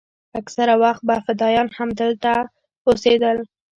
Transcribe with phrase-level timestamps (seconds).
[0.39, 2.33] اکثره وخت به فدايان همدلته
[2.87, 3.37] اوسېدل.